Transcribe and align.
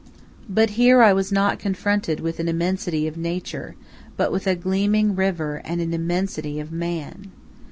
But 0.49 0.71
here 0.81 1.03
I 1.03 1.13
was 1.13 1.31
not 1.31 1.59
confronted 1.59 2.21
with 2.21 2.39
an 2.39 2.47
immensity 2.47 3.05
of 3.05 3.17
nature, 3.17 3.75
but 4.17 4.31
with 4.31 4.47
a 4.47 4.55
gleaming 4.55 5.15
river 5.15 5.61
and 5.63 5.79
an 5.79 5.93
immensity 5.93 6.59
of 6.59 6.71
man. 6.71 7.29